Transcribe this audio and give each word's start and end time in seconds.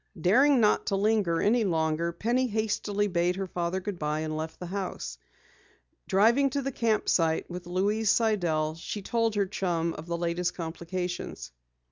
Daring 0.19 0.59
not 0.59 0.87
to 0.87 0.95
linger 0.95 1.39
any 1.43 1.63
longer, 1.63 2.11
Penny 2.11 2.47
hastily 2.47 3.07
bade 3.07 3.35
her 3.35 3.45
father 3.45 3.79
goodbye 3.79 4.21
and 4.21 4.35
left 4.35 4.59
the 4.59 4.65
house. 4.65 5.19
Driving 6.07 6.49
to 6.49 6.63
the 6.63 6.71
camp 6.71 7.07
site 7.07 7.47
with 7.51 7.67
Louise 7.67 8.09
Sidell, 8.09 8.73
she 8.73 9.03
told 9.03 9.35
her 9.35 9.45
chum 9.45 9.93
of 9.93 10.07
the 10.07 10.17
latest 10.17 10.55
complications. 10.55 11.51